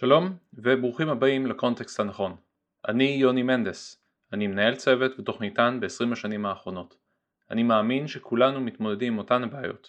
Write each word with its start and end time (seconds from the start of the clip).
שלום 0.00 0.36
וברוכים 0.54 1.08
הבאים 1.08 1.46
לקונטקסט 1.46 2.00
הנכון. 2.00 2.36
אני 2.88 3.04
יוני 3.04 3.42
מנדס, 3.42 4.02
אני 4.32 4.46
מנהל 4.46 4.74
צוות 4.74 5.18
ותוכניתן 5.18 5.78
ב-20 5.80 6.12
השנים 6.12 6.46
האחרונות. 6.46 6.94
אני 7.50 7.62
מאמין 7.62 8.06
שכולנו 8.06 8.60
מתמודדים 8.60 9.12
עם 9.12 9.18
אותן 9.18 9.44
הבעיות. 9.44 9.88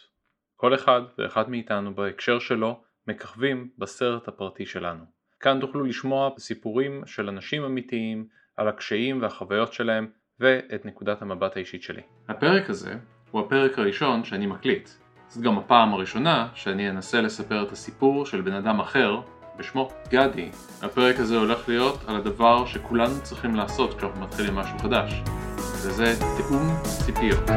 כל 0.56 0.76
אחד 0.76 1.02
ואחד 1.18 1.50
מאיתנו 1.50 1.96
בהקשר 1.96 2.40
שלו 2.40 2.82
מככבים 3.08 3.70
בסרט 3.78 4.28
הפרטי 4.28 4.66
שלנו. 4.66 5.04
כאן 5.40 5.60
תוכלו 5.62 5.84
לשמוע 5.84 6.30
סיפורים 6.40 7.04
של 7.06 7.30
אנשים 7.30 7.64
אמיתיים 7.64 8.28
על 8.58 8.68
הקשיים 8.68 9.22
והחוויות 9.22 9.74
שלהם 9.74 10.08
ואת 10.40 10.86
נקודת 10.86 11.22
המבט 11.22 11.56
האישית 11.56 11.84
שלי. 11.84 12.02
הפרק 12.28 12.70
הזה 12.70 12.96
הוא 13.32 13.42
הפרק 13.42 13.80
הראשון 13.80 14.24
שאני 14.24 14.46
מקליט. 14.46 14.90
זאת 15.28 15.44
גם 15.44 15.58
הפעם 15.58 15.94
הראשונה 15.94 16.50
שאני 16.54 16.90
אנסה 16.90 17.22
לספר 17.22 17.64
את 17.64 17.72
הסיפור 17.72 18.26
של 18.26 18.42
בן 18.42 18.54
אדם 18.54 18.80
אחר 18.80 19.22
בשמו 19.60 19.90
גדי. 20.10 20.52
הפרק 20.82 21.20
הזה 21.20 21.38
הולך 21.38 21.70
להיות 21.70 22.00
על 22.08 22.16
הדבר 22.16 22.66
שכולנו 22.66 23.24
צריכים 23.24 23.56
לעשות 23.56 23.98
כשאנחנו 23.98 24.22
מתחילים 24.22 24.56
משהו 24.56 24.80
חדש, 24.80 25.22
וזה 25.56 26.14
תיאום 26.38 26.68
ציפיות. 26.84 27.50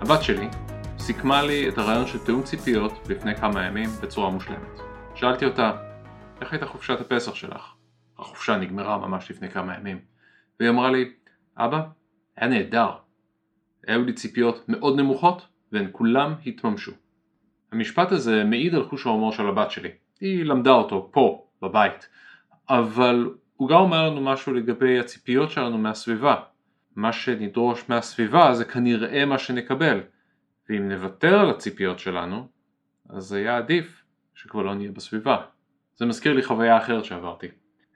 הבת 0.00 0.22
שלי 0.22 0.48
סיכמה 0.98 1.42
לי 1.42 1.68
את 1.68 1.78
הרעיון 1.78 2.06
של 2.06 2.18
תיאום 2.18 2.42
ציפיות 2.42 2.92
לפני 3.08 3.36
כמה 3.36 3.66
ימים 3.66 3.90
בצורה 4.02 4.30
מושלמת. 4.30 4.80
שאלתי 5.14 5.44
אותה, 5.44 5.72
איך 6.40 6.52
הייתה 6.52 6.66
חופשת 6.66 7.00
הפסח 7.00 7.34
שלך? 7.34 7.74
החופשה 8.18 8.56
נגמרה 8.56 8.98
ממש 8.98 9.30
לפני 9.30 9.50
כמה 9.50 9.74
ימים. 9.74 10.00
והיא 10.60 10.70
אמרה 10.70 10.90
לי, 10.90 11.12
אבא, 11.56 11.82
היה 12.36 12.48
נהדר. 12.48 13.01
היו 13.86 14.04
לי 14.04 14.12
ציפיות 14.12 14.64
מאוד 14.68 14.96
נמוכות 14.96 15.46
והן 15.72 15.88
כולם 15.92 16.34
התממשו. 16.46 16.92
המשפט 17.72 18.12
הזה 18.12 18.44
מעיד 18.44 18.74
על 18.74 18.84
חוש 18.84 19.06
ההומור 19.06 19.32
של 19.32 19.46
הבת 19.46 19.70
שלי. 19.70 19.90
היא 20.20 20.44
למדה 20.44 20.70
אותו 20.70 21.08
פה, 21.12 21.46
בבית. 21.62 22.08
אבל 22.68 23.30
הוא 23.56 23.68
גם 23.68 23.76
אומר 23.76 24.10
לנו 24.10 24.20
משהו 24.20 24.54
לגבי 24.54 24.98
הציפיות 24.98 25.50
שלנו 25.50 25.78
מהסביבה. 25.78 26.34
מה 26.96 27.12
שנדרוש 27.12 27.84
מהסביבה 27.88 28.54
זה 28.54 28.64
כנראה 28.64 29.24
מה 29.24 29.38
שנקבל. 29.38 30.00
ואם 30.68 30.88
נוותר 30.88 31.40
על 31.40 31.50
הציפיות 31.50 31.98
שלנו, 31.98 32.48
אז 33.08 33.32
היה 33.32 33.56
עדיף 33.56 34.04
שכבר 34.34 34.62
לא 34.62 34.74
נהיה 34.74 34.92
בסביבה. 34.92 35.36
זה 35.96 36.06
מזכיר 36.06 36.32
לי 36.32 36.42
חוויה 36.42 36.78
אחרת 36.78 37.04
שעברתי. 37.04 37.46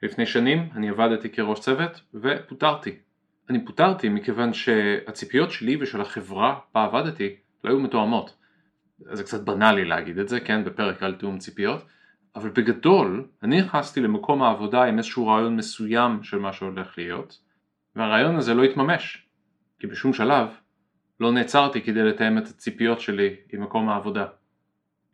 לפני 0.03 0.25
שנים 0.25 0.69
אני 0.75 0.89
עבדתי 0.89 1.29
כראש 1.29 1.59
צוות 1.59 2.01
ופוטרתי. 2.13 2.97
אני 3.49 3.65
פוטרתי 3.65 4.09
מכיוון 4.09 4.53
שהציפיות 4.53 5.51
שלי 5.51 5.77
ושל 5.81 6.01
החברה 6.01 6.59
בה 6.75 6.83
עבדתי 6.83 7.35
לא 7.63 7.69
היו 7.69 7.79
מתואמות. 7.79 8.35
זה 8.99 9.23
קצת 9.23 9.43
בנאלי 9.43 9.85
להגיד 9.85 10.19
את 10.19 10.29
זה, 10.29 10.39
כן, 10.39 10.63
בפרק 10.63 11.03
על 11.03 11.15
תיאום 11.15 11.37
ציפיות, 11.37 11.85
אבל 12.35 12.49
בגדול 12.49 13.27
אני 13.43 13.61
נכנסתי 13.61 14.01
למקום 14.01 14.43
העבודה 14.43 14.83
עם 14.83 14.97
איזשהו 14.97 15.27
רעיון 15.27 15.55
מסוים 15.55 16.23
של 16.23 16.39
מה 16.39 16.53
שהולך 16.53 16.97
להיות, 16.97 17.39
והרעיון 17.95 18.35
הזה 18.35 18.53
לא 18.53 18.63
התממש, 18.63 19.27
כי 19.79 19.87
בשום 19.87 20.13
שלב 20.13 20.47
לא 21.19 21.31
נעצרתי 21.31 21.81
כדי 21.81 22.03
לתאם 22.03 22.37
את 22.37 22.47
הציפיות 22.47 23.01
שלי 23.01 23.35
עם 23.53 23.61
מקום 23.61 23.89
העבודה. 23.89 24.25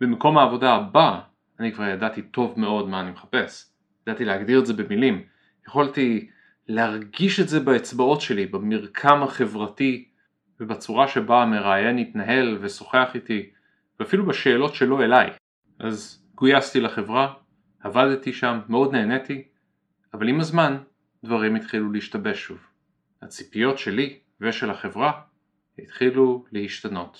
במקום 0.01 0.37
העבודה 0.37 0.73
הבא 0.73 1.19
אני 1.59 1.71
כבר 1.71 1.83
ידעתי 1.83 2.21
טוב 2.21 2.59
מאוד 2.59 2.89
מה 2.89 3.01
אני 3.01 3.11
מחפש, 3.11 3.71
ידעתי 4.07 4.25
להגדיר 4.25 4.59
את 4.59 4.65
זה 4.65 4.73
במילים, 4.73 5.23
יכולתי 5.67 6.29
להרגיש 6.67 7.39
את 7.39 7.49
זה 7.49 7.59
באצבעות 7.59 8.21
שלי, 8.21 8.45
במרקם 8.45 9.23
החברתי 9.23 10.09
ובצורה 10.59 11.07
שבה 11.07 11.41
המראיין 11.41 11.97
התנהל 11.97 12.57
ושוחח 12.61 13.09
איתי 13.15 13.49
ואפילו 13.99 14.25
בשאלות 14.25 14.75
שלו 14.75 15.01
אליי. 15.01 15.29
אז 15.79 16.23
גויסתי 16.35 16.81
לחברה, 16.81 17.33
עבדתי 17.79 18.33
שם, 18.33 18.59
מאוד 18.69 18.91
נהניתי, 18.91 19.43
אבל 20.13 20.29
עם 20.29 20.39
הזמן 20.39 20.77
דברים 21.23 21.55
התחילו 21.55 21.91
להשתבש 21.91 22.43
שוב. 22.43 22.57
הציפיות 23.21 23.77
שלי 23.77 24.19
ושל 24.41 24.69
החברה 24.69 25.21
התחילו 25.79 26.45
להשתנות. 26.51 27.17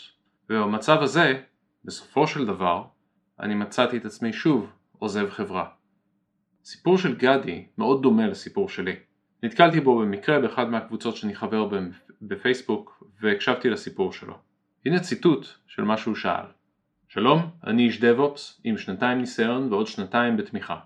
ובמצב 0.49 1.01
הזה, 1.01 1.41
בסופו 1.85 2.27
של 2.27 2.45
דבר, 2.45 2.83
אני 3.39 3.55
מצאתי 3.55 3.97
את 3.97 4.05
עצמי 4.05 4.33
שוב 4.33 4.71
עוזב 4.99 5.29
חברה. 5.29 5.69
סיפור 6.63 6.97
של 6.97 7.15
גדי 7.15 7.65
מאוד 7.77 8.01
דומה 8.01 8.27
לסיפור 8.27 8.69
שלי. 8.69 8.95
נתקלתי 9.43 9.79
בו 9.79 9.99
במקרה 9.99 10.39
באחד 10.39 10.69
מהקבוצות 10.69 11.15
שאני 11.15 11.35
חבר 11.35 11.69
בפייסבוק 12.21 13.03
והקשבתי 13.21 13.69
לסיפור 13.69 14.13
שלו. 14.13 14.33
הנה 14.85 14.99
ציטוט 14.99 15.47
של 15.67 15.83
מה 15.83 15.97
שהוא 15.97 16.15
שאל. 16.15 16.45
שלום, 17.07 17.49
אני 17.67 17.85
איש 17.85 17.99
דב-אופס 17.99 18.61
עם 18.63 18.77
שנתיים 18.77 19.17
ניסיון 19.17 19.73
ועוד 19.73 19.87
שנתיים 19.87 20.37
בתמיכה. 20.37 20.79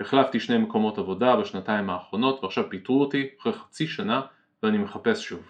החלפתי 0.00 0.40
שני 0.40 0.58
מקומות 0.58 0.98
עבודה 0.98 1.36
בשנתיים 1.36 1.90
האחרונות 1.90 2.44
ועכשיו 2.44 2.70
פיטרו 2.70 3.00
אותי 3.00 3.26
אחרי 3.40 3.52
חצי 3.52 3.86
שנה 3.86 4.20
ואני 4.62 4.78
מחפש 4.78 5.24
שוב. 5.28 5.42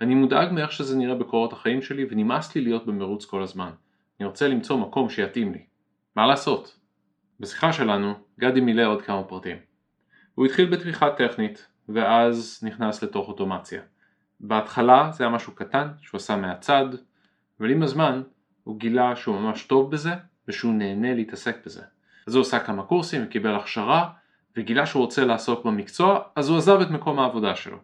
אני 0.00 0.14
מודאג 0.14 0.52
מאיך 0.52 0.72
שזה 0.72 0.96
נראה 0.96 1.14
בקורות 1.14 1.52
החיים 1.52 1.82
שלי 1.82 2.06
ונמאס 2.10 2.54
לי 2.54 2.60
להיות 2.60 2.86
במרוץ 2.86 3.24
כל 3.24 3.42
הזמן. 3.42 3.70
אני 4.20 4.26
רוצה 4.26 4.48
למצוא 4.48 4.78
מקום 4.78 5.08
שיתאים 5.08 5.52
לי. 5.52 5.66
מה 6.16 6.26
לעשות? 6.26 6.78
בשיחה 7.40 7.72
שלנו, 7.72 8.14
גדי 8.40 8.60
מילא 8.60 8.86
עוד 8.86 9.02
כמה 9.02 9.22
פרטים. 9.22 9.56
הוא 10.34 10.46
התחיל 10.46 10.70
בתמיכה 10.70 11.10
טכנית, 11.10 11.73
ואז 11.88 12.60
נכנס 12.62 13.02
לתוך 13.02 13.28
אוטומציה. 13.28 13.80
בהתחלה 14.40 15.10
זה 15.12 15.24
היה 15.24 15.32
משהו 15.32 15.54
קטן 15.54 15.88
שהוא 16.02 16.18
עשה 16.18 16.36
מהצד, 16.36 16.86
אבל 17.60 17.70
עם 17.70 17.82
הזמן 17.82 18.22
הוא 18.64 18.78
גילה 18.78 19.16
שהוא 19.16 19.40
ממש 19.40 19.62
טוב 19.62 19.90
בזה 19.90 20.14
ושהוא 20.48 20.74
נהנה 20.74 21.14
להתעסק 21.14 21.56
בזה. 21.66 21.82
אז 22.26 22.34
הוא 22.34 22.42
עשה 22.42 22.58
כמה 22.58 22.82
קורסים 22.82 23.24
וקיבל 23.24 23.54
הכשרה 23.54 24.10
וגילה 24.56 24.86
שהוא 24.86 25.02
רוצה 25.02 25.24
לעסוק 25.24 25.64
במקצוע 25.64 26.20
אז 26.36 26.48
הוא 26.48 26.58
עזב 26.58 26.80
את 26.80 26.90
מקום 26.90 27.18
העבודה 27.18 27.56
שלו. 27.56 27.78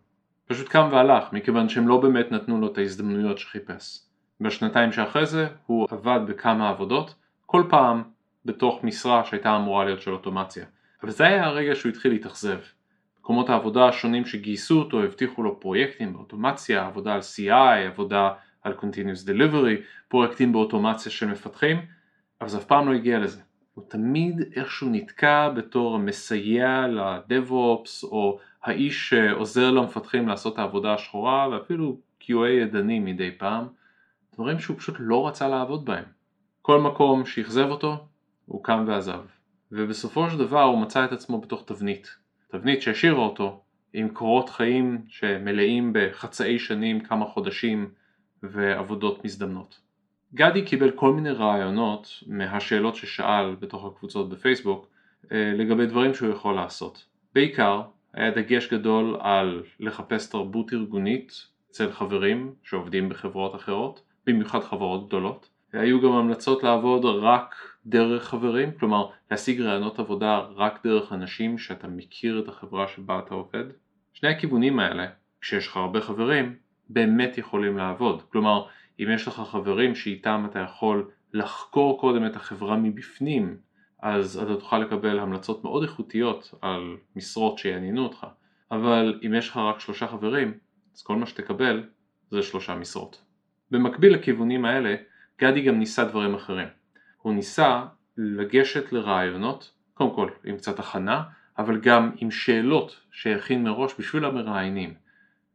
פשוט 0.46 0.68
קם 0.68 0.88
והלך 0.92 1.32
מכיוון 1.32 1.68
שהם 1.68 1.88
לא 1.88 2.00
באמת 2.00 2.32
נתנו 2.32 2.60
לו 2.60 2.72
את 2.72 2.78
ההזדמנויות 2.78 3.38
שחיפש. 3.38 4.00
בשנתיים 4.40 4.92
שאחרי 4.92 5.26
זה 5.26 5.48
הוא 5.66 5.86
עבד 5.90 6.20
בכמה 6.26 6.68
עבודות, 6.68 7.14
כל 7.46 7.64
פעם 7.68 8.02
בתוך 8.44 8.84
משרה 8.84 9.24
שהייתה 9.24 9.56
אמורה 9.56 9.84
להיות 9.84 10.00
של 10.00 10.12
אוטומציה. 10.12 10.64
אבל 11.02 11.10
זה 11.10 11.24
היה 11.24 11.44
הרגע 11.44 11.74
שהוא 11.74 11.90
התחיל 11.90 12.12
להתאכזב. 12.12 12.58
מקומות 13.20 13.48
העבודה 13.48 13.88
השונים 13.88 14.24
שגייסו 14.24 14.78
אותו 14.78 15.02
הבטיחו 15.02 15.42
לו 15.42 15.60
פרויקטים 15.60 16.12
באוטומציה, 16.12 16.86
עבודה 16.86 17.14
על 17.14 17.20
CI, 17.20 17.86
עבודה 17.86 18.32
על 18.62 18.72
Continuous 18.80 19.28
Delivery, 19.28 19.82
פרויקטים 20.08 20.52
באוטומציה 20.52 21.12
של 21.12 21.26
מפתחים, 21.26 21.80
אבל 22.40 22.48
זה 22.48 22.58
אף 22.58 22.64
פעם 22.64 22.88
לא 22.88 22.94
הגיע 22.94 23.18
לזה. 23.18 23.40
הוא 23.74 23.84
תמיד 23.88 24.40
איכשהו 24.56 24.88
נתקע 24.90 25.48
בתור 25.48 25.98
מסייע 25.98 26.86
לדב-אופס 26.88 28.04
או 28.04 28.38
האיש 28.62 29.08
שעוזר 29.08 29.70
למפתחים 29.70 30.28
לעשות 30.28 30.54
את 30.54 30.58
העבודה 30.58 30.94
השחורה 30.94 31.48
ואפילו 31.48 31.96
QA 32.20 32.48
ידני 32.62 32.98
מדי 32.98 33.30
פעם, 33.38 33.66
דברים 34.34 34.58
שהוא 34.58 34.78
פשוט 34.78 34.96
לא 34.98 35.28
רצה 35.28 35.48
לעבוד 35.48 35.84
בהם. 35.84 36.04
כל 36.62 36.80
מקום 36.80 37.26
שאכזב 37.26 37.66
אותו, 37.70 38.06
הוא 38.46 38.64
קם 38.64 38.84
ועזב. 38.86 39.20
ובסופו 39.72 40.30
של 40.30 40.38
דבר 40.38 40.62
הוא 40.62 40.78
מצא 40.78 41.04
את 41.04 41.12
עצמו 41.12 41.40
בתוך 41.40 41.62
תבנית. 41.66 42.19
תבנית 42.50 42.82
שהשאירה 42.82 43.18
אותו 43.18 43.62
עם 43.92 44.08
קורות 44.08 44.48
חיים 44.48 44.98
שמלאים 45.08 45.92
בחצאי 45.94 46.58
שנים, 46.58 47.00
כמה 47.00 47.26
חודשים 47.26 47.90
ועבודות 48.42 49.24
מזדמנות. 49.24 49.80
גדי 50.34 50.64
קיבל 50.64 50.90
כל 50.90 51.12
מיני 51.12 51.30
רעיונות 51.30 52.22
מהשאלות 52.26 52.96
ששאל 52.96 53.54
בתוך 53.54 53.84
הקבוצות 53.84 54.28
בפייסבוק 54.28 54.88
אה, 55.32 55.52
לגבי 55.56 55.86
דברים 55.86 56.14
שהוא 56.14 56.30
יכול 56.30 56.54
לעשות. 56.54 57.04
בעיקר 57.34 57.82
היה 58.14 58.30
דגש 58.30 58.72
גדול 58.72 59.16
על 59.20 59.62
לחפש 59.80 60.30
תרבות 60.30 60.72
ארגונית 60.72 61.46
אצל 61.70 61.92
חברים 61.92 62.54
שעובדים 62.64 63.08
בחברות 63.08 63.54
אחרות, 63.54 64.02
במיוחד 64.26 64.60
חברות 64.60 65.08
גדולות. 65.08 65.48
היו 65.72 66.00
גם 66.00 66.12
המלצות 66.12 66.62
לעבוד 66.62 67.04
רק 67.04 67.54
דרך 67.86 68.24
חברים, 68.24 68.70
כלומר 68.72 69.08
להשיג 69.30 69.60
רעיונות 69.60 69.98
עבודה 69.98 70.38
רק 70.38 70.86
דרך 70.86 71.12
אנשים 71.12 71.58
שאתה 71.58 71.88
מכיר 71.88 72.40
את 72.40 72.48
החברה 72.48 72.88
שבה 72.88 73.18
אתה 73.18 73.34
עובד. 73.34 73.64
שני 74.12 74.28
הכיוונים 74.28 74.78
האלה, 74.78 75.06
כשיש 75.40 75.66
לך 75.66 75.76
הרבה 75.76 76.00
חברים, 76.00 76.54
באמת 76.88 77.38
יכולים 77.38 77.76
לעבוד. 77.76 78.22
כלומר, 78.22 78.66
אם 79.00 79.06
יש 79.14 79.28
לך 79.28 79.34
חברים 79.34 79.94
שאיתם 79.94 80.46
אתה 80.50 80.58
יכול 80.58 81.10
לחקור 81.32 82.00
קודם 82.00 82.26
את 82.26 82.36
החברה 82.36 82.76
מבפנים, 82.76 83.56
אז 84.02 84.38
אתה 84.38 84.56
תוכל 84.56 84.78
לקבל 84.78 85.18
המלצות 85.18 85.64
מאוד 85.64 85.82
איכותיות 85.82 86.54
על 86.62 86.96
משרות 87.16 87.58
שיעניינו 87.58 88.02
אותך. 88.02 88.26
אבל 88.70 89.20
אם 89.26 89.34
יש 89.34 89.48
לך 89.48 89.56
רק 89.56 89.80
שלושה 89.80 90.06
חברים, 90.06 90.54
אז 90.96 91.02
כל 91.02 91.16
מה 91.16 91.26
שתקבל 91.26 91.84
זה 92.30 92.42
שלושה 92.42 92.74
משרות. 92.74 93.22
במקביל 93.70 94.14
לכיוונים 94.14 94.64
האלה, 94.64 94.94
גדי 95.40 95.62
גם 95.62 95.78
ניסה 95.78 96.04
דברים 96.04 96.34
אחרים. 96.34 96.68
הוא 97.22 97.34
ניסה 97.34 97.82
לגשת 98.16 98.92
לרעיונות, 98.92 99.72
קודם 99.94 100.14
כל 100.14 100.30
עם 100.44 100.56
קצת 100.56 100.78
הכנה, 100.78 101.22
אבל 101.58 101.80
גם 101.80 102.10
עם 102.16 102.30
שאלות 102.30 103.00
שהכין 103.12 103.64
מראש 103.64 103.94
בשביל 103.98 104.24
המראיינים. 104.24 104.94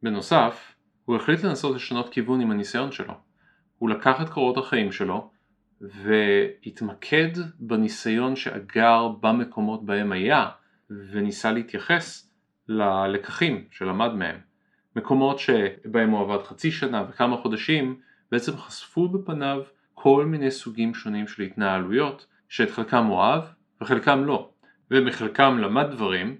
בנוסף, 0.03 0.75
הוא 1.05 1.15
החליט 1.15 1.43
לנסות 1.43 1.75
לשנות 1.75 2.09
כיוון 2.09 2.41
עם 2.41 2.51
הניסיון 2.51 2.91
שלו. 2.91 3.13
הוא 3.77 3.89
לקח 3.89 4.21
את 4.21 4.29
קורות 4.29 4.57
החיים 4.57 4.91
שלו 4.91 5.31
והתמקד 5.81 7.29
בניסיון 7.59 8.35
שאגר 8.35 9.07
במקומות 9.21 9.85
בהם 9.85 10.11
היה 10.11 10.49
וניסה 10.89 11.51
להתייחס 11.51 12.31
ללקחים 12.67 13.65
שלמד 13.71 14.13
מהם. 14.13 14.39
מקומות 14.95 15.39
שבהם 15.39 16.09
הוא 16.09 16.21
עבד 16.21 16.43
חצי 16.43 16.71
שנה 16.71 17.05
וכמה 17.09 17.37
חודשים 17.37 17.99
בעצם 18.31 18.57
חשפו 18.57 19.07
בפניו 19.09 19.61
כל 19.93 20.25
מיני 20.25 20.51
סוגים 20.51 20.93
שונים 20.93 21.27
של 21.27 21.43
התנהלויות 21.43 22.25
שאת 22.49 22.71
חלקם 22.71 23.05
הוא 23.05 23.21
אהב 23.21 23.43
וחלקם 23.81 24.23
לא 24.25 24.49
ומחלקם 24.91 25.57
למד 25.57 25.85
דברים 25.91 26.35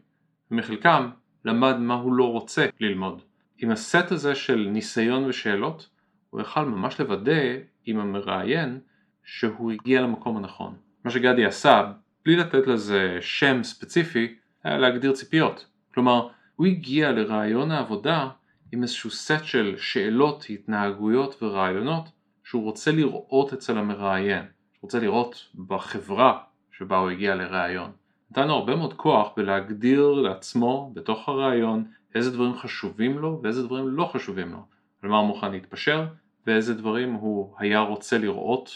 ומחלקם 0.52 1.10
למד 1.46 1.76
מה 1.80 1.94
הוא 1.94 2.14
לא 2.14 2.32
רוצה 2.32 2.66
ללמוד. 2.80 3.22
עם 3.58 3.72
הסט 3.72 4.12
הזה 4.12 4.36
של 4.36 4.70
ניסיון 4.72 5.24
ושאלות 5.24 5.90
הוא 6.30 6.42
יכל 6.42 6.66
ממש 6.66 7.02
לוודא 7.02 7.42
עם 7.86 8.00
המראיין 8.00 8.80
שהוא 9.24 9.72
הגיע 9.72 10.02
למקום 10.02 10.38
הנכון. 10.38 10.76
מה 11.04 11.12
שגדי 11.12 11.46
עשה, 11.46 11.92
בלי 12.26 12.36
לתת 12.36 12.68
לזה 12.68 13.18
שם 13.22 13.64
ספציפי, 13.64 14.36
היה 14.64 14.78
להגדיר 14.78 15.12
ציפיות. 15.12 15.66
כלומר, 15.94 16.28
הוא 16.56 16.68
הגיע 16.68 17.12
לרעיון 17.12 17.72
העבודה 17.72 18.30
עם 18.72 18.84
איזשהו 18.84 19.12
סט 19.12 19.44
של 19.44 19.76
שאלות, 19.78 20.46
התנהגויות 20.50 21.44
ורעיונות 21.44 22.10
שהוא 22.44 22.64
רוצה 22.64 22.92
לראות 22.92 23.54
אצל 23.54 23.78
המראיין, 23.78 24.46
רוצה 24.82 25.00
לראות 25.00 25.48
בחברה 25.68 26.40
שבה 26.72 26.98
הוא 26.98 27.10
הגיע 27.10 27.36
לראיון. 27.36 27.92
נתן 28.32 28.48
לו 28.48 28.54
הרבה 28.54 28.76
מאוד 28.76 28.94
כוח 28.94 29.28
בלהגדיר 29.38 30.12
לעצמו 30.12 30.92
בתוך 30.94 31.30
הראיון 31.30 31.86
איזה 32.16 32.32
דברים 32.32 32.56
חשובים 32.56 33.18
לו 33.18 33.40
ואיזה 33.44 33.64
דברים 33.64 33.88
לא 33.88 34.10
חשובים 34.14 34.52
לו, 34.52 34.66
על 35.02 35.10
מה 35.10 35.18
הוא 35.18 35.28
מוכן 35.28 35.52
להתפשר 35.52 36.06
ואיזה 36.48 36.74
דברים 36.74 37.14
הוא 37.14 37.54
היה 37.58 37.80
רוצה 37.80 38.18
לראות 38.18 38.72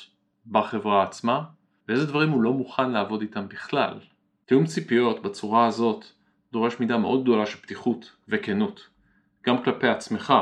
בחברה 0.47 1.03
עצמה 1.03 1.43
ואיזה 1.87 2.05
דברים 2.05 2.29
הוא 2.29 2.41
לא 2.41 2.53
מוכן 2.53 2.91
לעבוד 2.91 3.21
איתם 3.21 3.47
בכלל. 3.47 3.99
תיאום 4.45 4.65
ציפיות 4.65 5.21
בצורה 5.21 5.65
הזאת 5.65 6.05
דורש 6.51 6.79
מידה 6.79 6.97
מאוד 6.97 7.23
גדולה 7.23 7.45
של 7.45 7.57
פתיחות 7.57 8.11
וכנות, 8.27 8.87
גם 9.49 9.63
כלפי 9.63 9.87
עצמך, 9.87 10.33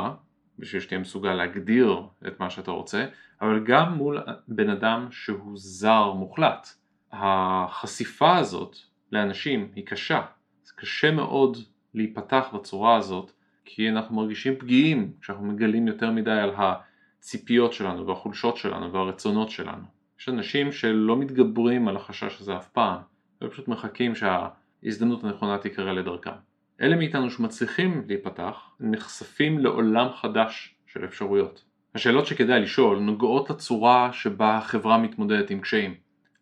בשביל 0.58 0.80
שתהיה 0.82 1.00
מסוגל 1.00 1.34
להגדיר 1.34 2.02
את 2.26 2.40
מה 2.40 2.50
שאתה 2.50 2.70
רוצה, 2.70 3.06
אבל 3.40 3.64
גם 3.64 3.92
מול 3.92 4.22
בן 4.48 4.70
אדם 4.70 5.08
שהוא 5.10 5.52
זר 5.54 6.12
מוחלט. 6.12 6.68
החשיפה 7.12 8.36
הזאת 8.36 8.76
לאנשים 9.12 9.68
היא 9.74 9.86
קשה, 9.86 10.22
זה 10.62 10.72
קשה 10.76 11.10
מאוד 11.10 11.56
להיפתח 11.94 12.46
בצורה 12.54 12.96
הזאת 12.96 13.32
כי 13.64 13.88
אנחנו 13.88 14.16
מרגישים 14.16 14.56
פגיעים 14.58 15.12
כשאנחנו 15.20 15.44
מגלים 15.44 15.88
יותר 15.88 16.10
מדי 16.10 16.30
על 16.30 16.50
הציפיות 16.56 17.72
שלנו 17.72 18.06
והחולשות 18.06 18.56
שלנו 18.56 18.92
והרצונות 18.92 19.50
שלנו. 19.50 19.84
יש 20.20 20.28
אנשים 20.28 20.72
שלא 20.72 21.16
מתגברים 21.16 21.88
על 21.88 21.96
החשש 21.96 22.40
הזה 22.40 22.56
אף 22.56 22.68
פעם, 22.68 22.98
ופשוט 23.44 23.68
מחכים 23.68 24.12
שההזדמנות 24.14 25.24
הנכונה 25.24 25.58
תיקרא 25.58 25.92
לדרכם. 25.92 26.47
אלה 26.80 26.96
מאיתנו 26.96 27.30
שמצליחים 27.30 28.02
להיפתח 28.06 28.70
נחשפים 28.80 29.58
לעולם 29.58 30.08
חדש 30.12 30.74
של 30.86 31.04
אפשרויות. 31.04 31.64
השאלות 31.94 32.26
שכדאי 32.26 32.60
לשאול 32.60 32.98
נוגעות 32.98 33.50
לצורה 33.50 34.10
שבה 34.12 34.56
החברה 34.56 34.98
מתמודדת 34.98 35.50
עם 35.50 35.60
קשיים. 35.60 35.94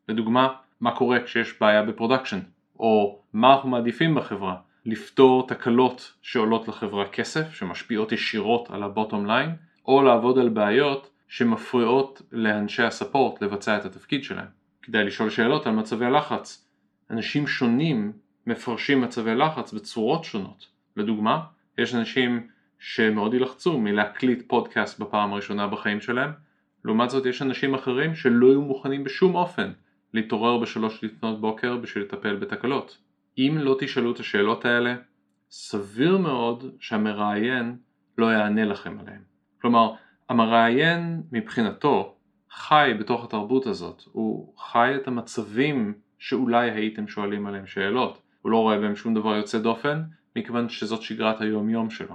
לדוגמה, 0.08 0.48
מה 0.80 0.96
קורה 0.96 1.20
כשיש 1.20 1.60
בעיה 1.60 1.82
בפרודקשן, 1.82 2.38
או 2.78 3.22
מה 3.32 3.54
אנחנו 3.54 3.68
מעדיפים 3.68 4.14
בחברה, 4.14 4.56
לפתור 4.86 5.46
תקלות 5.46 6.12
שעולות 6.22 6.68
לחברה 6.68 7.08
כסף, 7.08 7.54
שמשפיעות 7.54 8.12
ישירות 8.12 8.70
על 8.70 8.82
הבוטום 8.82 9.26
ליין, 9.26 9.50
או 9.86 10.02
לעבוד 10.02 10.38
על 10.38 10.48
בעיות 10.48 11.10
שמפריעות 11.28 12.22
לאנשי 12.32 12.82
הספורט 12.82 13.42
לבצע 13.42 13.76
את 13.76 13.84
התפקיד 13.84 14.24
שלהם. 14.24 14.46
כדאי 14.82 15.04
לשאול 15.04 15.30
שאלות 15.30 15.66
על 15.66 15.72
מצבי 15.72 16.10
לחץ. 16.10 16.68
אנשים 17.10 17.46
שונים 17.46 18.12
מפרשים 18.46 19.00
מצבי 19.00 19.34
לחץ 19.34 19.72
בצורות 19.72 20.24
שונות. 20.24 20.66
לדוגמה, 20.96 21.40
יש 21.78 21.94
אנשים 21.94 22.46
שמאוד 22.78 23.34
ילחצו 23.34 23.78
מלהקליט 23.78 24.42
פודקאסט 24.48 24.98
בפעם 24.98 25.32
הראשונה 25.32 25.66
בחיים 25.66 26.00
שלהם, 26.00 26.30
לעומת 26.84 27.10
זאת 27.10 27.26
יש 27.26 27.42
אנשים 27.42 27.74
אחרים 27.74 28.14
שלא 28.14 28.46
יהיו 28.46 28.62
מוכנים 28.62 29.04
בשום 29.04 29.34
אופן 29.34 29.72
להתעורר 30.14 30.58
בשלוש 30.58 31.04
לפנות 31.04 31.40
בוקר 31.40 31.76
בשביל 31.76 32.04
לטפל 32.04 32.36
בתקלות. 32.36 32.98
אם 33.38 33.58
לא 33.60 33.76
תשאלו 33.80 34.12
את 34.12 34.20
השאלות 34.20 34.64
האלה, 34.64 34.94
סביר 35.50 36.18
מאוד 36.18 36.64
שהמראיין 36.80 37.76
לא 38.18 38.26
יענה 38.26 38.64
לכם 38.64 38.98
עליהן. 39.00 39.20
כלומר, 39.60 39.92
המראיין 40.28 41.22
מבחינתו 41.32 42.16
חי 42.50 42.92
בתוך 43.00 43.24
התרבות 43.24 43.66
הזאת, 43.66 44.02
הוא 44.12 44.54
חי 44.58 44.92
את 44.96 45.08
המצבים 45.08 45.94
שאולי 46.18 46.70
הייתם 46.70 47.08
שואלים 47.08 47.46
עליהם 47.46 47.66
שאלות, 47.66 48.22
הוא 48.46 48.52
לא 48.52 48.56
רואה 48.56 48.78
בהם 48.78 48.96
שום 48.96 49.14
דבר 49.14 49.36
יוצא 49.36 49.58
דופן, 49.58 50.02
מכיוון 50.36 50.68
שזאת 50.68 51.02
שגרת 51.02 51.40
היום 51.40 51.70
יום 51.70 51.90
שלו. 51.90 52.14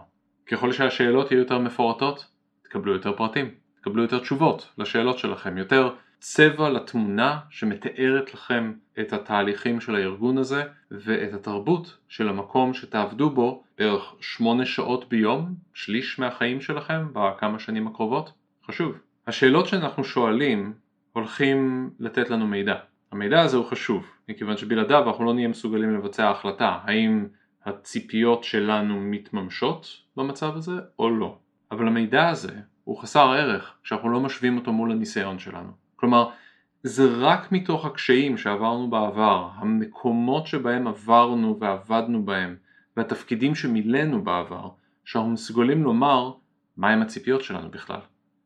ככל 0.52 0.72
שהשאלות 0.72 1.32
יהיו 1.32 1.40
יותר 1.40 1.60
מפורטות, 1.60 2.26
תקבלו 2.64 2.94
יותר 2.94 3.14
פרטים, 3.14 3.50
תקבלו 3.82 4.02
יותר 4.02 4.20
תשובות 4.20 4.74
לשאלות 4.78 5.20
שלכם, 5.20 5.58
יותר 5.58 5.90
צבע 6.20 6.70
לתמונה 6.70 7.40
שמתארת 7.50 8.34
לכם 8.34 8.74
את 9.00 9.14
התהליכים 9.14 9.82
של 9.82 9.96
הארגון 9.96 10.38
הזה 10.38 10.64
ואת 10.92 11.34
התרבות 11.34 11.98
של 12.08 12.30
המקום 12.30 12.74
שתעבדו 12.74 13.30
בו 13.30 13.64
בערך 13.78 14.14
שמונה 14.22 14.66
שעות 14.66 15.10
ביום, 15.10 15.56
שליש 15.74 16.20
מהחיים 16.20 16.62
שלכם 16.62 17.08
בכמה 17.14 17.60
שנים 17.60 17.88
הקרובות. 17.88 18.34
חשוב. 18.68 18.96
השאלות 19.28 19.68
שאנחנו 19.68 20.04
שואלים 20.04 20.74
הולכים 21.14 21.90
לתת 22.00 22.30
לנו 22.30 22.48
מידע. 22.48 22.76
המידע 23.12 23.42
הזה 23.42 23.58
הוא 23.58 23.66
חשוב, 23.66 24.06
מכיוון 24.30 24.58
שבלעדיו 24.58 25.08
אנחנו 25.08 25.26
לא 25.26 25.34
נהיה 25.34 25.48
מסוגלים 25.48 25.96
לבצע 25.96 26.30
החלטה 26.30 26.80
האם 26.84 27.28
הציפיות 27.66 28.44
שלנו 28.44 29.00
מתממשות 29.00 29.88
במצב 30.18 30.56
הזה 30.56 30.72
או 31.00 31.10
לא. 31.10 31.38
אבל 31.72 31.88
המידע 31.88 32.30
הזה 32.30 32.54
הוא 32.84 32.98
חסר 32.98 33.30
ערך 33.32 33.74
כשאנחנו 33.84 34.10
לא 34.10 34.20
משווים 34.20 34.58
אותו 34.58 34.72
מול 34.72 34.92
הניסיון 34.92 35.40
שלנו. 35.40 35.72
כלומר, 35.96 36.30
זה 36.84 37.10
רק 37.18 37.52
מתוך 37.52 37.86
הקשיים 37.86 38.38
שעברנו 38.38 38.90
בעבר, 38.90 39.50
המקומות 39.56 40.48
שבהם 40.48 40.88
עברנו 40.88 41.58
ועבדנו 41.60 42.26
בהם, 42.26 42.56
והתפקידים 42.98 43.56
שמילאנו 43.56 44.24
בעבר, 44.24 44.70
שאנחנו 45.06 45.30
מסוגלים 45.30 45.84
לומר 45.84 46.32
מהם 46.78 47.02
הציפיות 47.02 47.42
שלנו 47.42 47.72
בכלל. 47.72 48.00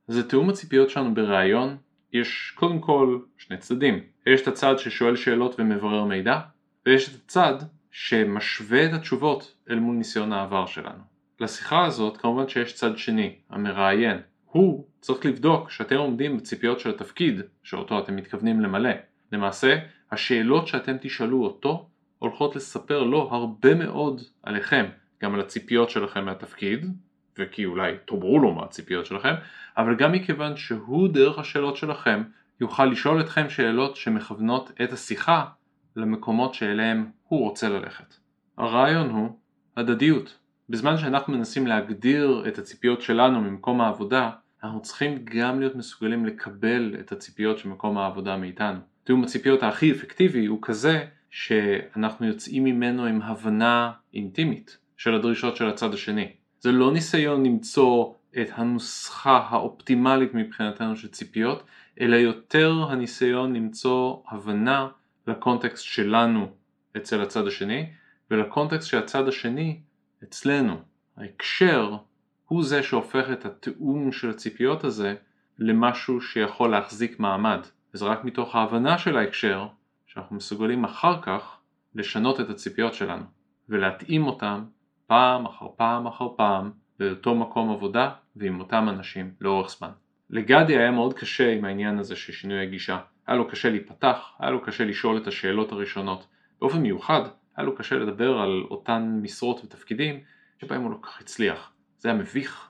אז 0.08 0.18
לתיאום 0.18 0.50
הציפיות 0.50 0.90
שלנו 0.90 1.14
בריאיון 1.14 1.78
יש 2.14 2.54
קודם 2.56 2.80
כל 2.80 3.20
שני 3.38 3.58
צדדים. 3.58 4.00
יש 4.28 4.42
את 4.42 4.48
הצד 4.48 4.80
ששואל 4.80 5.16
שאלות 5.16 5.56
ומברר 5.60 6.04
מידע, 6.04 6.40
ויש 6.86 7.10
את 7.10 7.16
הצד 7.26 7.54
שמשווה 7.92 8.86
את 8.86 8.94
התשובות 8.94 9.56
אל 9.70 9.80
מול 9.80 9.96
ניסיון 9.96 10.34
העבר 10.34 10.66
שלנו. 10.66 11.04
לשיחה 11.40 11.86
הזאת 11.86 12.18
כמובן 12.18 12.48
שיש 12.48 12.74
צד 12.74 12.98
שני, 12.98 13.36
המראיין. 13.50 14.18
הוא 14.46 14.88
צריך 15.02 15.26
לבדוק 15.26 15.70
שאתם 15.70 15.98
עומדים 15.98 16.38
בציפיות 16.38 16.80
של 16.80 16.90
התפקיד 16.90 17.42
שאותו 17.64 18.00
אתם 18.00 18.16
מתכוונים 18.16 18.62
למלא. 18.62 18.90
למעשה, 19.32 19.78
השאלות 20.12 20.68
שאתם 20.68 20.96
תשאלו 21.02 21.44
אותו 21.44 21.90
הולכות 22.20 22.56
לספר 22.56 23.04
לו 23.04 23.30
הרבה 23.32 23.76
מאוד 23.76 24.22
עליכם, 24.44 24.86
גם 25.22 25.34
על 25.34 25.40
הציפיות 25.40 25.90
שלכם 25.90 26.26
מהתפקיד, 26.26 26.86
וכי 27.40 27.66
אולי 27.66 27.94
תאמרו 28.06 28.40
לו 28.40 28.54
מה 28.54 28.64
הציפיות 28.64 29.06
שלכם, 29.06 29.34
אבל 29.78 29.96
גם 29.96 30.12
מכיוון 30.12 30.58
שהוא 30.58 31.08
דרך 31.08 31.40
השאלות 31.40 31.78
שלכם 31.78 32.24
יוכל 32.62 32.86
לשאול 32.86 33.22
אתכם 33.22 33.50
שאלות 33.50 33.96
שמכוונות 33.96 34.72
את 34.84 34.94
השיחה 34.94 35.46
למקומות 35.96 36.54
שאליהם 36.54 37.10
הוא 37.28 37.40
רוצה 37.40 37.70
ללכת. 37.70 38.16
הרעיון 38.58 39.10
הוא 39.10 39.30
הדדיות. 39.78 40.40
בזמן 40.70 40.98
שאנחנו 40.98 41.34
מנסים 41.34 41.68
להגדיר 41.68 42.44
את 42.48 42.58
הציפיות 42.60 43.02
שלנו 43.02 43.42
ממקום 43.42 43.82
העבודה, 43.82 44.30
אנחנו 44.64 44.82
צריכים 44.82 45.26
גם 45.26 45.60
להיות 45.60 45.76
מסוגלים 45.76 46.26
לקבל 46.26 46.96
את 47.00 47.12
הציפיות 47.12 47.58
של 47.58 47.70
מקום 47.70 47.98
העבודה 47.98 48.38
מאיתנו. 48.38 48.80
תיאום 49.04 49.24
הציפיות 49.24 49.64
הכי 49.64 49.92
אפקטיבי 49.92 50.46
הוא 50.46 50.60
כזה 50.62 51.06
שאנחנו 51.30 52.28
יוצאים 52.28 52.64
ממנו 52.64 53.06
עם 53.06 53.22
הבנה 53.22 53.92
אינטימית 54.14 54.78
של 54.98 55.16
הדרישות 55.16 55.56
של 55.56 55.70
הצד 55.70 55.94
השני. 55.94 56.32
זה 56.66 56.72
לא 56.72 56.92
ניסיון 56.92 57.46
למצוא 57.46 58.14
את 58.42 58.48
הנוסחה 58.54 59.48
האופטימלית 59.50 60.34
מבחינתנו 60.34 60.96
של 60.96 61.08
ציפיות, 61.08 61.64
אלא 62.02 62.16
יותר 62.16 62.86
הניסיון 62.90 63.56
למצוא 63.56 64.18
הבנה 64.30 64.88
לקונטקסט 65.28 65.84
שלנו 65.84 66.48
אצל 66.98 67.22
הצד 67.22 67.48
השני, 67.48 67.90
ולקונטקסט 68.32 68.88
של 68.88 68.98
הצד 68.98 69.28
השני 69.28 69.80
אצלנו. 70.24 70.78
ההקשר 71.18 71.98
הוא 72.46 72.64
זה 72.64 72.84
שהופך 72.84 73.26
את 73.34 73.46
התיאום 73.46 74.12
של 74.12 74.30
הציפיות 74.30 74.84
הזה 74.84 75.16
למשהו 75.60 76.22
שיכול 76.22 76.72
להחזיק 76.72 77.20
מעמד. 77.20 77.60
וזה 77.94 78.06
רק 78.06 78.24
מתוך 78.24 78.56
ההבנה 78.56 78.98
של 78.98 79.18
ההקשר 79.18 79.68
שאנחנו 80.08 80.36
מסוגלים 80.36 80.84
אחר 80.84 81.22
כך 81.22 81.58
לשנות 81.96 82.40
את 82.40 82.50
הציפיות 82.50 82.94
שלנו 82.94 83.24
ולהתאים 83.70 84.28
אותם 84.28 84.64
פעם 85.08 85.46
אחר 85.46 85.68
פעם 85.76 86.08
אחר 86.08 86.28
פעם 86.38 86.72
באותו 87.00 87.36
מקום 87.36 87.72
עבודה 87.72 88.12
ועם 88.36 88.60
אותם 88.60 88.90
אנשים 88.90 89.34
לאורך 89.42 89.70
זמן. 89.70 89.90
לגדי 90.30 90.78
היה 90.78 90.92
מאוד 90.92 91.14
קשה 91.14 91.52
עם 91.52 91.66
העניין 91.66 92.00
הזה 92.00 92.16
של 92.16 92.34
שינוי 92.34 92.62
הגישה. 92.62 93.00
היה 93.28 93.38
לו 93.38 93.48
קשה 93.48 93.70
להיפתח, 93.70 94.32
היה 94.40 94.52
לו 94.52 94.62
קשה 94.62 94.86
לשאול 94.86 95.18
את 95.18 95.28
השאלות 95.28 95.72
הראשונות. 95.72 96.28
באופן 96.62 96.82
מיוחד, 96.82 97.22
היה 97.56 97.66
לו 97.66 97.76
קשה 97.76 97.96
לדבר 97.96 98.38
על 98.38 98.64
אותן 98.72 99.20
משרות 99.22 99.64
ותפקידים 99.64 100.20
שבהם 100.62 100.82
הוא 100.82 100.92
לא 100.92 100.98
כך 101.02 101.22
הצליח. 101.22 101.72
זה 101.98 102.10
היה 102.10 102.18
מביך, 102.18 102.70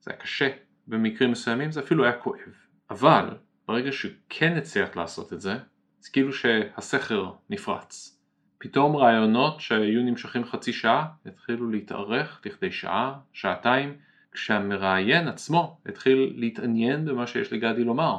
זה 0.00 0.10
היה 0.10 0.20
קשה, 0.20 0.48
במקרים 0.86 1.30
מסוימים 1.30 1.72
זה 1.72 1.80
אפילו 1.80 2.04
היה 2.04 2.12
כואב. 2.12 2.52
אבל 2.90 3.30
ברגע 3.68 3.92
שהוא 3.92 4.12
כן 4.28 4.56
הצליח 4.56 4.96
לעשות 4.96 5.32
את 5.32 5.40
זה, 5.40 5.56
זה 6.00 6.10
כאילו 6.12 6.32
שהסכר 6.32 7.30
נפרץ. 7.50 8.15
פתאום 8.58 8.96
רעיונות 8.96 9.60
שהיו 9.60 10.02
נמשכים 10.02 10.44
חצי 10.44 10.72
שעה 10.72 11.06
התחילו 11.26 11.70
להתארך 11.70 12.40
לכדי 12.46 12.72
שעה, 12.72 13.14
שעתיים, 13.32 13.94
כשהמראיין 14.32 15.28
עצמו 15.28 15.78
התחיל 15.86 16.32
להתעניין 16.36 17.04
במה 17.04 17.26
שיש 17.26 17.52
לגדי 17.52 17.84
לומר. 17.84 18.18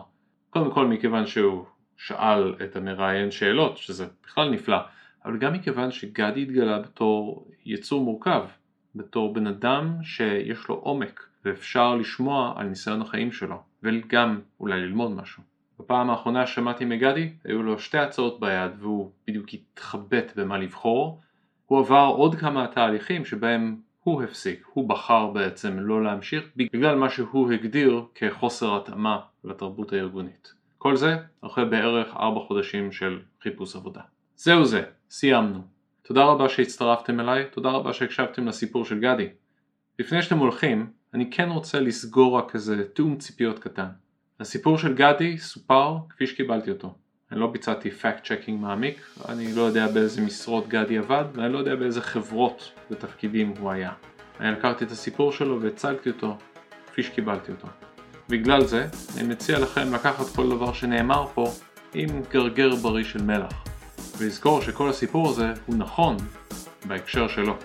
קודם 0.50 0.72
כל 0.72 0.88
מכיוון 0.88 1.26
שהוא 1.28 1.66
שאל 1.98 2.56
את 2.64 2.76
המראיין 2.76 3.32
שאלות, 3.32 3.78
שזה 3.78 4.06
בכלל 4.24 4.50
נפלא, 4.50 4.78
אבל 5.26 5.38
גם 5.38 5.54
מכיוון 5.54 5.92
שגדי 5.92 6.42
התגלה 6.42 6.80
בתור 6.80 7.48
יצור 7.66 8.04
מורכב, 8.04 8.46
בתור 8.96 9.34
בן 9.34 9.48
אדם 9.48 10.04
שיש 10.04 10.68
לו 10.68 10.76
עומק 10.76 11.28
ואפשר 11.46 11.96
לשמוע 11.96 12.54
על 12.58 12.68
ניסיון 12.68 13.02
החיים 13.02 13.32
שלו 13.32 13.64
וגם 13.84 14.40
אולי 14.60 14.82
ללמוד 14.82 15.12
משהו. 15.12 15.44
בפעם 15.88 16.10
האחרונה 16.10 16.48
שמעתי 16.48 16.86
מגדי 16.86 17.30
היו 17.44 17.64
לו 17.64 17.80
שתי 17.80 17.98
הצעות 17.98 18.40
ביד 18.40 18.72
והוא 18.80 19.12
בדיוק 19.28 19.48
התחבט 19.54 20.32
במה 20.36 20.58
לבחור. 20.58 21.22
הוא 21.66 21.80
עבר 21.80 22.14
עוד 22.18 22.36
כמה 22.36 22.68
תהליכים 22.68 23.26
שבהם 23.26 23.78
הוא 24.04 24.24
הפסיק, 24.24 24.66
הוא 24.74 24.90
בחר 24.90 25.28
בעצם 25.28 25.80
לא 25.80 26.04
להמשיך 26.04 26.44
בגלל 26.56 26.96
מה 26.96 27.10
שהוא 27.10 27.52
הגדיר 27.52 28.02
כחוסר 28.16 28.78
התאמה 28.78 29.20
לתרבות 29.44 29.94
הארגונית. 29.94 30.54
כל 30.78 30.96
זה 30.96 31.18
אחרי 31.42 31.66
בערך 31.66 32.16
ארבע 32.16 32.40
חודשים 32.40 32.92
של 32.92 33.20
חיפוש 33.42 33.76
עבודה. 33.76 34.02
זהו 34.36 34.66
זה, 34.66 34.84
סיימנו. 35.10 35.62
תודה 36.02 36.24
רבה 36.24 36.50
שהצטרפתם 36.50 37.20
אליי, 37.20 37.46
תודה 37.52 37.70
רבה 37.70 37.94
שהקשבתם 37.94 38.48
לסיפור 38.48 38.86
של 38.86 39.00
גדי. 39.00 39.28
לפני 40.00 40.22
שאתם 40.22 40.38
הולכים, 40.38 40.92
אני 41.14 41.32
כן 41.32 41.50
רוצה 41.50 41.80
לסגור 41.80 42.38
רק 42.38 42.56
איזה 42.56 42.88
תיאום 42.88 43.18
ציפיות 43.18 43.60
קטן. 43.60 43.88
הסיפור 44.40 44.78
של 44.78 44.94
גדי 44.94 45.38
סופר 45.38 45.98
כפי 46.10 46.28
שקיבלתי 46.28 46.72
אותו. 46.72 46.94
אני 47.32 47.40
לא 47.40 47.48
ביצעתי 47.48 47.90
fact 48.02 48.26
checking 48.26 48.52
מעמיק, 48.52 48.98
אני 49.30 49.54
לא 49.54 49.62
יודע 49.62 49.88
באיזה 49.88 50.22
משרות 50.22 50.68
גדי 50.68 50.98
עבד, 50.98 51.26
ואני 51.34 51.54
לא 51.54 51.58
יודע 51.58 51.76
באיזה 51.76 52.02
חברות 52.02 52.72
ותפקידים 52.92 53.54
הוא 53.60 53.72
היה. 53.72 53.92
אני 54.40 54.52
לקחתי 54.52 54.86
את 54.86 54.92
הסיפור 54.92 55.32
שלו 55.32 55.62
והצגתי 55.62 56.10
אותו 56.10 56.38
כפי 56.88 57.04
שקיבלתי 57.04 57.52
אותו. 57.52 57.68
בגלל 58.30 58.66
זה, 58.66 58.88
אני 59.18 59.28
מציע 59.28 59.60
לכם 59.60 59.94
לקחת 59.94 60.26
כל 60.36 60.50
דבר 60.50 60.74
שנאמר 60.74 61.26
פה 61.34 61.52
עם 61.94 62.22
גרגר 62.32 62.76
בריא 62.76 63.04
של 63.04 63.24
מלח. 63.24 63.64
ולזכור 64.18 64.62
שכל 64.62 64.90
הסיפור 64.90 65.30
הזה 65.30 65.54
הוא 65.66 65.76
נכון 65.76 66.18
בהקשר 66.86 67.28
שלו. 67.28 67.58